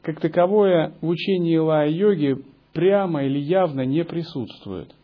[0.00, 2.36] как таковое в учении Лая-йоги
[2.72, 4.94] прямо или явно не присутствует.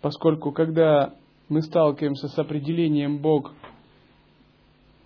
[0.00, 1.14] Поскольку когда
[1.50, 3.52] мы сталкиваемся с определением Бог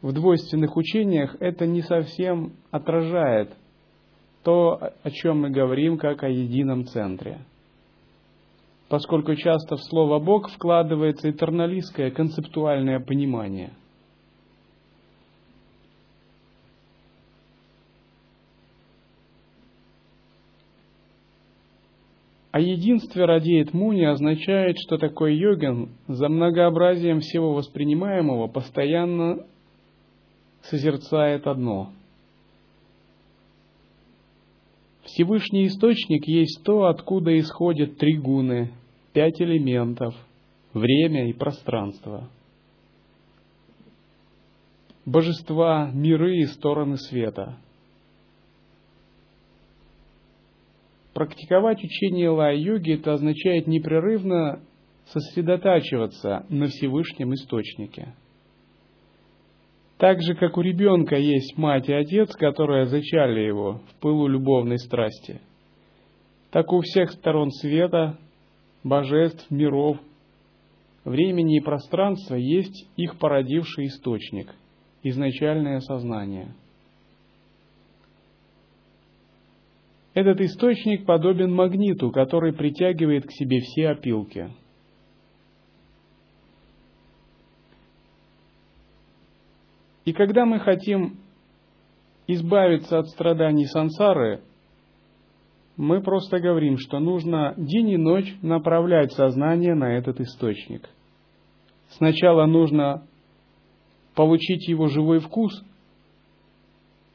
[0.00, 3.52] в двойственных учениях, это не совсем отражает
[4.42, 7.40] то, о чем мы говорим, как о едином центре.
[8.88, 13.72] Поскольку часто в слово «Бог» вкладывается этерналистское концептуальное понимание.
[22.50, 29.46] О единстве радеет Муни означает, что такой йогин за многообразием всего воспринимаемого постоянно
[30.62, 31.92] созерцает одно–
[35.12, 38.72] Всевышний Источник есть то, откуда исходят три гуны,
[39.12, 40.14] пять элементов,
[40.72, 42.30] время и пространство.
[45.04, 47.58] Божества, миры и стороны света.
[51.12, 54.60] Практиковать учение лай-йоги это означает непрерывно
[55.06, 58.14] сосредотачиваться на Всевышнем Источнике–
[60.00, 64.78] так же, как у ребенка есть мать и отец, которые зачали его в пылу любовной
[64.78, 65.42] страсти,
[66.50, 68.18] так у всех сторон света,
[68.82, 69.98] божеств, миров,
[71.04, 74.54] времени и пространства есть их породивший источник,
[75.02, 76.54] изначальное сознание.
[80.14, 84.48] Этот источник подобен магниту, который притягивает к себе все опилки–
[90.04, 91.18] И когда мы хотим
[92.26, 94.40] избавиться от страданий сансары,
[95.76, 100.88] мы просто говорим, что нужно день и ночь направлять сознание на этот источник.
[101.90, 103.06] Сначала нужно
[104.14, 105.52] получить его живой вкус,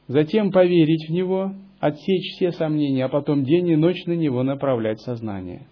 [0.08, 5.00] затем поверить в него, отсечь все сомнения, а потом день и ночь на него направлять
[5.02, 5.68] сознание.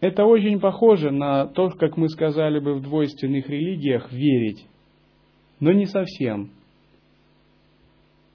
[0.00, 4.66] Это очень похоже на то, как мы сказали бы в двойственных религиях, верить
[5.64, 6.50] но не совсем,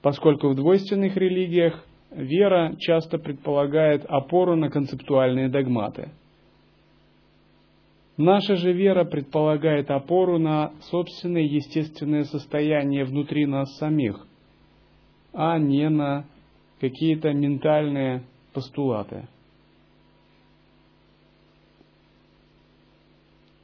[0.02, 6.10] поскольку в двойственных религиях вера часто предполагает опору на концептуальные догматы.
[8.16, 14.26] Наша же вера предполагает опору на собственное естественное состояние внутри нас самих,
[15.32, 16.24] а не на
[16.80, 19.28] какие-то ментальные постулаты.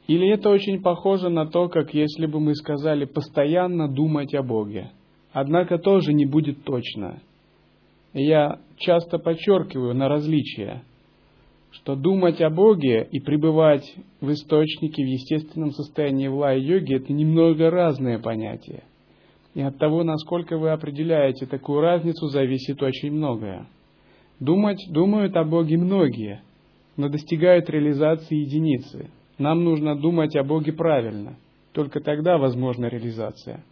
[0.06, 4.90] Или это очень похоже на то, как если бы мы сказали постоянно думать о Боге.
[5.32, 7.20] Однако тоже не будет точно.
[8.14, 10.82] я часто подчеркиваю на различия,
[11.72, 13.84] что думать о Боге и пребывать
[14.20, 18.84] в источнике в естественном состоянии в лай-йоге– это немного разные понятия.
[19.54, 23.66] И от того, насколько вы определяете такую разницу, зависит очень многое.
[24.38, 26.42] Думать, думают о Боге многие,
[26.96, 29.10] но достигают реализации единицы.
[29.38, 31.36] Нам нужно думать о Боге правильно.
[31.72, 33.64] Только тогда возможна реализация.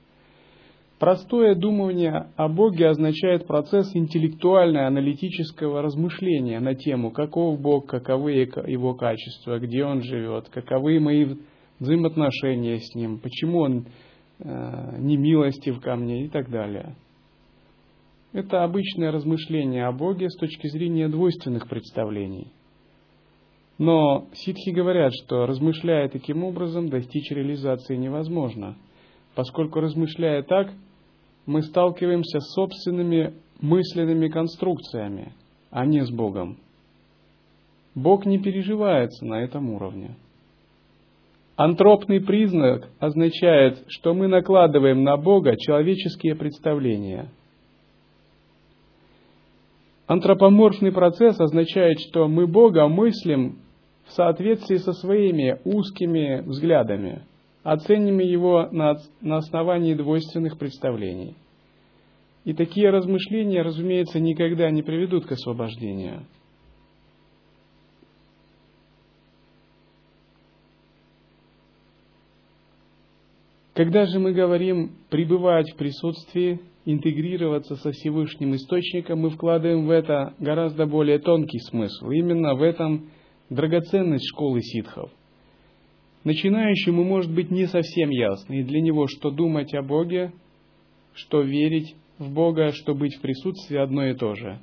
[0.99, 9.59] Простое думание о Боге означает процесс интеллектуально-аналитического размышления на тему, каков Бог, каковы Его качества,
[9.59, 11.35] где Он живет, каковы мои
[11.79, 13.87] взаимоотношения с Ним, почему Он
[14.39, 16.95] э, не милостив ко мне и так далее.
[18.33, 22.53] Это обычное размышление о Боге с точки зрения двойственных представлений.
[23.79, 28.77] Но ситхи говорят, что размышляя таким образом, достичь реализации невозможно,
[29.35, 30.72] поскольку размышляя так,
[31.47, 35.33] мы сталкиваемся с собственными мысленными конструкциями,
[35.70, 36.59] а не с Богом.
[37.95, 40.16] Бог не переживается на этом уровне.
[41.57, 47.31] Антропный признак означает, что мы накладываем на Бога человеческие представления–
[50.07, 53.61] Антропоморфный процесс означает, что мы Бога мыслим
[54.07, 57.23] в соответствии со своими узкими взглядами,
[57.63, 61.37] оценим его на, на основании двойственных представлений.
[62.45, 66.27] И такие размышления, разумеется, никогда не приведут к освобождению.
[73.75, 80.35] Когда же мы говорим пребывать в присутствии, интегрироваться со Всевышним Источником, мы вкладываем в это
[80.39, 82.11] гораздо более тонкий смысл.
[82.11, 83.11] Именно в этом
[83.51, 85.11] драгоценность школы ситхов.
[86.24, 90.32] Начинающему может быть не совсем ясно, и для него, что думать о Боге,
[91.12, 94.59] что верить в Бога, что быть в присутствии одно и то же.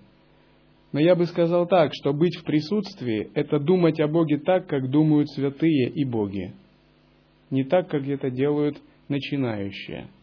[0.91, 4.89] Но я бы сказал так, что быть в присутствии– это думать о Боге так, как
[4.89, 6.53] думают святые и боги.
[7.49, 8.77] Не так, как это делают
[9.07, 10.07] начинающие–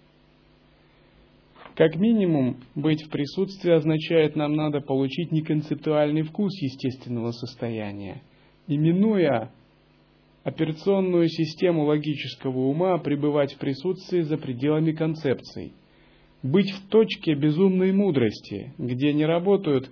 [1.79, 8.21] как минимум, быть в присутствии означает, нам надо получить неконцептуальный вкус естественного состояния,
[8.69, 9.51] именуя
[10.45, 15.73] операционную систему логического ума пребывать в присутствии за пределами концепций,
[16.43, 19.91] быть в точке безумной мудрости, где не работают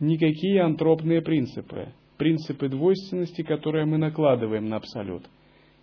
[0.00, 5.24] никакие антропные принципы, принципы двойственности, которые мы накладываем на абсолют,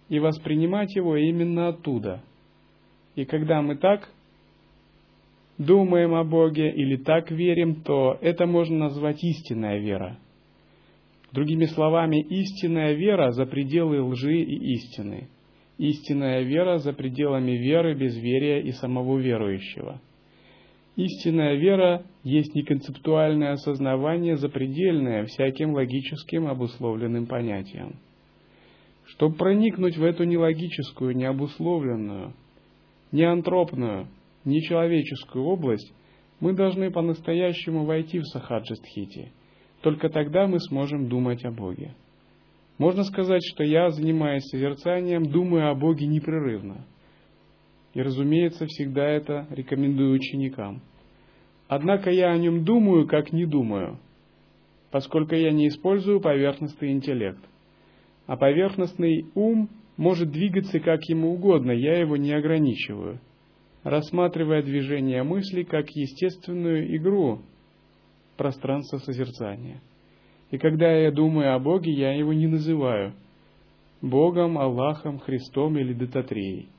[0.09, 2.21] и воспринимать его именно оттуда.
[3.15, 4.09] И когда мы так
[5.57, 10.19] думаем о Боге или так верим, то это можно назвать истинная вера.
[11.35, 15.27] Другими словами, истинная вера за пределы лжи и истины.
[15.77, 19.99] Истинная вера за пределами веры, безверия и самого верующего.
[20.95, 27.97] Истинная вера есть неконцептуальное осознавание, запредельное всяким логическим обусловленным понятиям.
[29.03, 32.33] Чтобы проникнуть в эту нелогическую, необусловленную,
[33.11, 34.07] неантропную,
[34.45, 35.93] нечеловеческую область,
[36.39, 39.33] мы должны по-настоящему войти в сахаджастхити.
[39.85, 41.93] Только тогда мы сможем думать о Боге.
[42.79, 46.87] Можно сказать, что я, занимаясь созерцанием, думаю о Боге непрерывно.
[47.93, 50.81] И, разумеется, всегда это рекомендую ученикам.
[51.67, 53.99] Однако я о нем думаю, как не думаю,
[54.89, 57.45] поскольку я не использую поверхностный интеллект.
[58.25, 63.19] А поверхностный ум может двигаться как ему угодно, я его не ограничиваю–
[63.83, 67.43] рассматривая движение мысли как естественную игру
[68.37, 69.81] пространства созерцания.
[70.51, 73.13] И когда я думаю о Боге, я его не называю
[74.01, 76.69] Богом, Аллахом, Христом или Дататреей.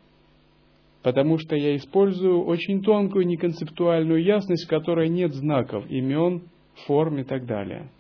[1.03, 6.43] Потому что я использую очень тонкую неконцептуальную ясность, в которой нет знаков, имен,
[6.87, 7.91] форм и так далее.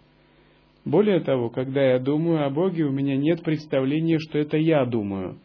[0.84, 5.38] Более того, когда я думаю о Боге, у меня нет представления, что это я думаю.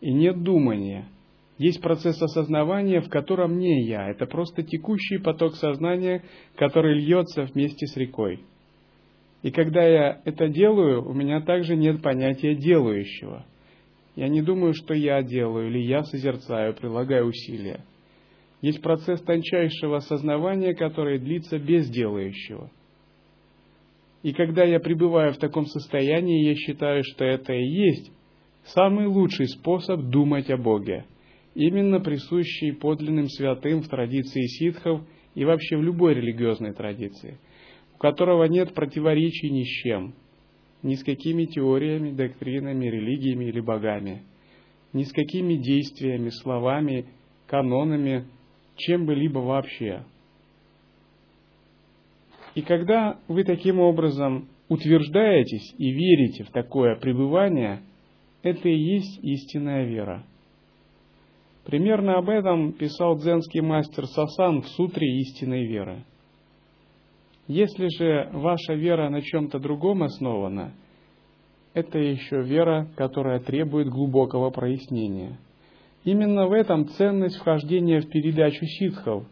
[0.00, 1.08] И нет думания–
[1.58, 4.08] есть процесс осознавания, в котором не я.
[4.08, 6.22] Это просто текущий поток сознания,
[6.54, 8.44] который льется вместе с рекой.
[9.42, 13.44] И когда я это делаю, у меня также нет понятия делающего.
[14.14, 17.84] Я не думаю, что я делаю или я созерцаю, прилагаю усилия.
[18.62, 22.70] Есть процесс тончайшего осознавания, который длится без делающего.
[24.22, 28.12] И когда я пребываю в таком состоянии, я считаю, что это и есть
[28.64, 31.04] самый лучший способ думать о Боге–
[31.58, 35.02] именно присущий подлинным святым в традиции ситхов
[35.34, 37.38] и вообще в любой религиозной традиции,
[37.94, 40.14] у которого нет противоречий ни с чем.
[40.80, 44.22] ни с какими теориями, доктринами, религиями или богами,
[44.92, 47.06] ни с какими действиями, словами,
[47.48, 48.26] канонами,
[48.76, 50.04] чем бы либо вообще.
[52.54, 57.80] И когда вы таким образом утверждаетесь и верите в такое пребывание,
[58.44, 60.24] это и есть истинная вера.
[61.68, 66.02] Примерно об этом писал дзенский мастер Сасан в сутре истинной веры.
[67.46, 70.72] Если же ваша вера на чем-то другом основана,
[71.74, 75.38] это еще вера, которая требует глубокого прояснения.
[76.04, 79.26] Именно в этом ценность вхождения в передачу ситхов,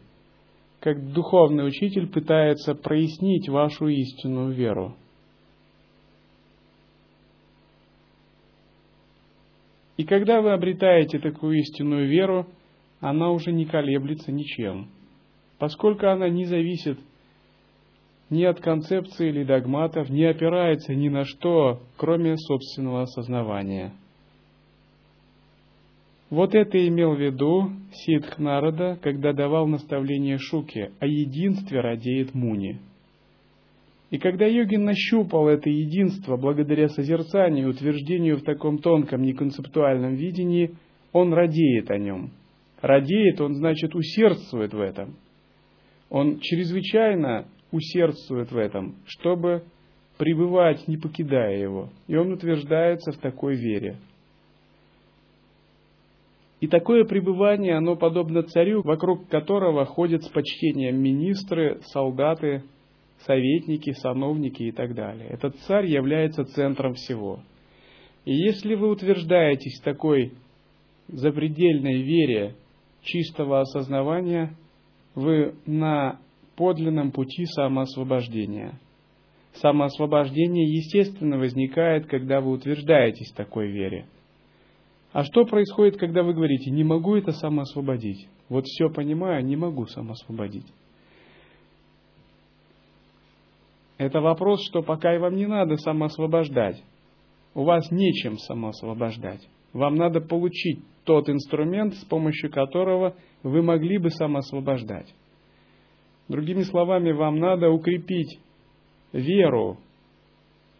[0.79, 4.95] как духовный учитель пытается прояснить вашу истинную веру.
[9.97, 12.47] И когда вы обретаете такую истинную веру,
[12.99, 14.89] она уже не колеблется ничем,
[15.57, 16.99] поскольку она не зависит
[18.29, 23.93] ни от концепции или догматов, не опирается ни на что, кроме собственного осознавания.
[26.29, 32.79] Вот это имел в виду Сидх Нарада, когда давал наставление Шуке о единстве радеет Муни.
[34.09, 40.75] И когда йогин нащупал это единство благодаря созерцанию и утверждению в таком тонком неконцептуальном видении,
[41.11, 42.31] он радеет о нем.
[42.81, 45.15] Радеет, он значит усердствует в этом.
[46.09, 49.63] Он чрезвычайно усердствует в этом, чтобы
[50.17, 51.89] пребывать, не покидая его.
[52.07, 53.97] И он утверждается в такой вере.
[56.61, 62.63] И такое пребывание, оно подобно царю, вокруг которого ходят с почтением министры, солдаты,
[63.25, 65.27] советники, сановники и так далее.
[65.29, 67.39] Этот царь является центром всего.
[68.25, 70.33] И если вы утверждаетесь такой
[71.07, 72.55] запредельной вере
[73.01, 74.55] чистого осознавания,
[75.15, 76.19] вы на
[76.55, 78.79] подлинном пути самоосвобождения.
[79.53, 84.05] Самоосвобождение, естественно, возникает, когда вы утверждаетесь такой вере.
[85.13, 88.27] А что происходит, когда вы говорите, не могу это самоосвободить?
[88.49, 90.67] Вот все понимаю, не могу самоосвободить.
[93.97, 96.83] Это вопрос, что пока и вам не надо самоосвобождать.
[97.55, 99.47] У вас нечем самоосвобождать.
[99.73, 105.13] Вам надо получить тот инструмент, с помощью которого вы могли бы самоосвобождать.
[106.27, 108.39] Другими словами, вам надо укрепить
[109.13, 109.77] веру,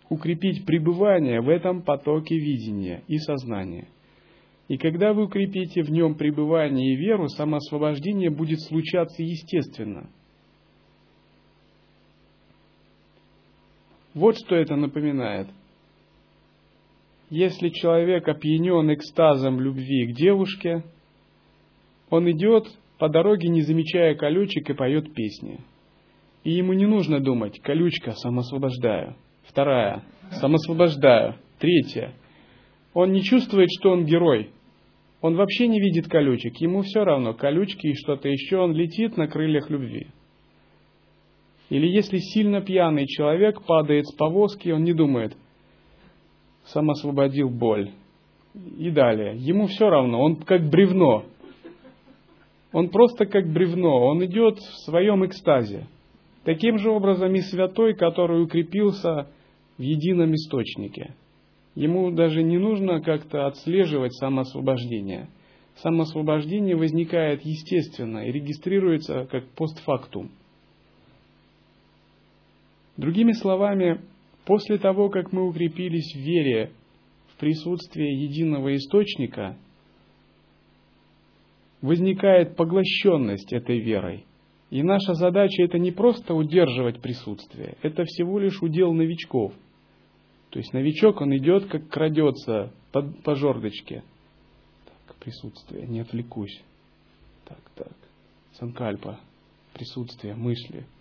[0.10, 3.88] укрепить пребывание в этом потоке видения и сознания.
[4.68, 10.10] И когда вы укрепите в нем пребывание и веру, самоосвобождение будет случаться естественно–
[14.18, 15.48] Вот что это напоминает.
[17.30, 20.84] Если человек опьянен экстазом любви к девушке,
[22.10, 22.66] он идет
[22.98, 25.60] по дороге, не замечая колючек, и поет песни.
[26.44, 29.16] И ему не нужно думать, колючка, самосвобождаю.
[29.44, 31.36] Вторая, самосвобождаю.
[31.60, 32.16] Третья.
[32.96, 34.50] Он не чувствует, что он герой.
[35.22, 36.56] Он вообще не видит колючек.
[36.60, 38.58] Ему все равно, колючки и что-то еще.
[38.58, 40.08] Он летит на крыльях любви.
[41.70, 45.36] Или если сильно пьяный человек падает с повозки, он не думает,
[46.66, 47.92] сам освободил боль.
[48.78, 49.36] И далее.
[49.38, 51.26] Ему все равно, он как бревно.
[52.72, 55.88] Он просто как бревно, он идет в своем экстазе.
[56.44, 59.28] Таким же образом и святой, который укрепился
[59.78, 61.14] в едином источнике.
[61.76, 65.30] Ему даже не нужно как-то отслеживать самоосвобождение.
[65.76, 70.32] Самоосвобождение возникает естественно и регистрируется как постфактум.
[72.98, 74.02] Другими словами,
[74.46, 76.72] после того, как мы укрепились в вере
[77.28, 79.56] в присутствие единого источника,
[81.82, 84.26] возникает поглощенность этой верой.
[84.72, 89.54] И наша задача это не просто удерживать присутствие, это всего лишь удел новичков.
[90.50, 94.04] То есть новичок, он идет, как крадется по, по жердочке.
[95.06, 96.64] Так, присутствие, не отвлекусь.
[97.46, 97.94] Так, так.
[98.54, 99.20] Санкальпа,
[99.74, 100.86] присутствие, мысли–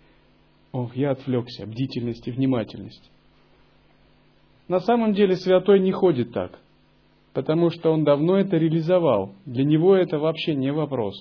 [0.77, 3.09] Ох, я отвлекся, бдительность и внимательность.
[4.67, 6.59] На самом деле святой не ходит так,
[7.33, 9.33] потому что он давно это реализовал.
[9.47, 11.15] Для него это вообще не вопрос.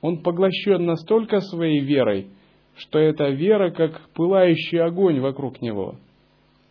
[0.00, 2.28] Он поглощен настолько своей верой,
[2.76, 5.96] что эта вера как пылающий огонь вокруг него.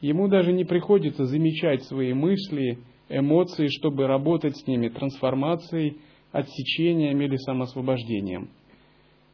[0.01, 2.79] Ему даже не приходится замечать свои мысли,
[3.09, 5.97] эмоции, чтобы работать с ними трансформацией,
[6.31, 8.49] отсечением или самосвобождением.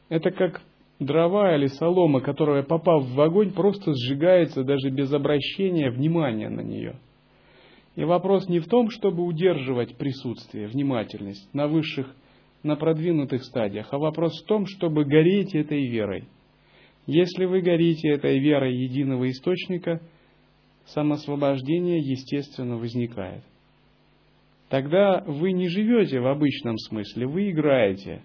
[0.09, 0.61] Это как
[1.01, 6.95] дрова или солома, которая, попав в огонь, просто сжигается даже без обращения внимания на нее.
[7.95, 12.15] И вопрос не в том, чтобы удерживать присутствие, внимательность на высших,
[12.63, 16.25] на продвинутых стадиях, а вопрос в том, чтобы гореть этой верой.
[17.07, 19.99] Если вы горите этой верой единого источника,
[20.85, 23.43] самосвобождение естественно возникает.
[24.69, 28.21] Тогда вы не живете в обычном смысле, вы играете.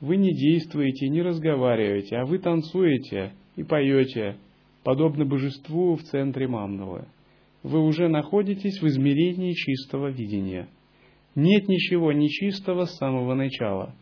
[0.00, 4.36] Вы не действуете, не разговариваете, а вы танцуете и поете,
[4.84, 7.08] подобно божеству в центре Мамнова.
[7.62, 10.68] Вы уже находитесь в измерении чистого видения.
[11.34, 13.94] Нет ничего нечистого с самого начала.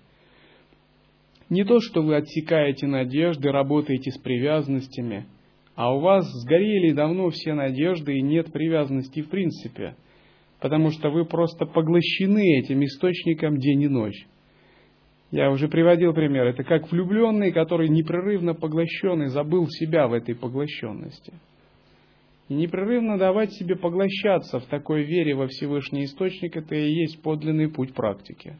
[1.48, 5.26] Не то, что вы отсекаете надежды, работаете с привязанностями–
[5.76, 9.94] а у вас сгорели давно все надежды и нет привязанности в принципе,
[10.58, 14.26] потому что вы просто поглощены этим источником день и ночь.
[15.30, 16.46] Я уже приводил пример.
[16.46, 21.32] Это как влюбленный, который непрерывно поглощен забыл себя в этой поглощенности.
[22.48, 27.68] И непрерывно давать себе поглощаться в такой вере во Всевышний Источник, это и есть подлинный
[27.68, 28.56] путь практики.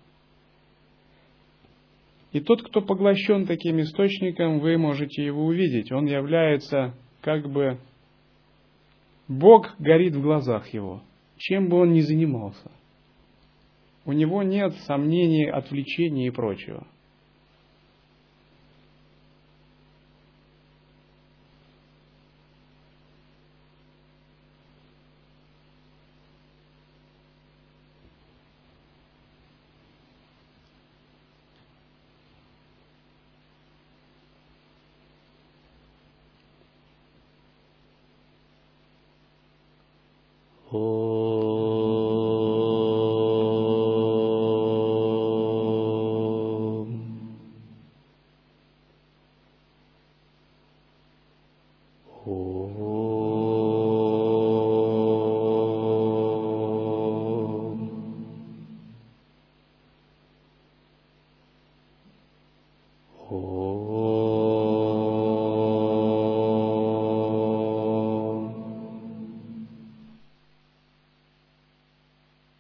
[2.33, 5.93] И тот, кто поглощен таким источником, вы можете его увидеть.
[5.93, 7.79] Он является как бы
[9.29, 11.03] Бог горит в глазах его,
[11.37, 12.71] чем бы он ни занимался.
[14.07, 16.87] У него нет сомнений, отвлечений и прочего.